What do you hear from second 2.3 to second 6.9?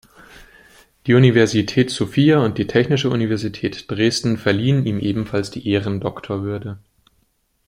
und die Technische Universität Dresden verliehen ihm ebenfalls die Ehrendoktorwürde.